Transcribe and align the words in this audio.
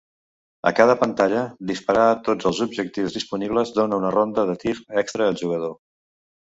A 0.69 0.69
cada 0.79 0.95
pantalla, 1.01 1.43
disparar 1.73 2.07
a 2.07 2.17
tots 2.29 2.49
els 2.53 2.63
objectius 2.67 3.15
disponibles 3.21 3.77
dóna 3.79 4.03
una 4.05 4.13
ronda 4.19 4.51
de 4.53 4.59
tir 4.67 4.79
extra 5.07 5.33
al 5.33 5.43
jugador. 5.47 5.83